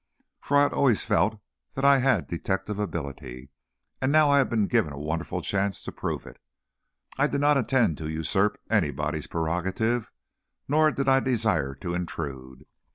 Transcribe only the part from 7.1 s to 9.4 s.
I did not intend to usurp anybody's